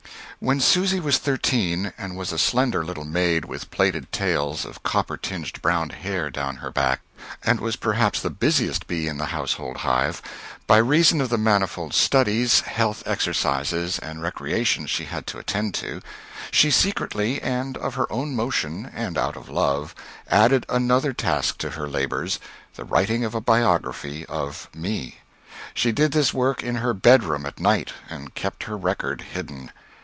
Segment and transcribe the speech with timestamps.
[0.43, 5.15] When Susy was thirteen, and was a slender little maid with plaited tails of copper
[5.15, 7.01] tinged brown hair down her back,
[7.43, 10.19] and was perhaps the busiest bee in the household hive,
[10.65, 16.01] by reason of the manifold studies, health exercises and recreations she had to attend to,
[16.49, 19.93] she secretly, and of her own motion, and out of love,
[20.27, 22.39] added another task to her labors
[22.77, 25.19] the writing of a biography of me.
[25.75, 29.71] She did this work in her bedroom at night, and kept her record hidden.